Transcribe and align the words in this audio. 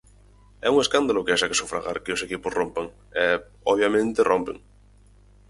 É 0.67 0.69
un 0.73 0.77
escándalo 0.85 1.23
que 1.25 1.33
haxa 1.35 1.49
que 1.51 1.59
sufragar 1.61 1.97
que 2.03 2.13
os 2.15 2.23
equipos 2.27 2.55
rompan, 2.59 2.87
e, 3.23 3.25
obviamente, 3.71 4.27
rompen. 4.31 4.57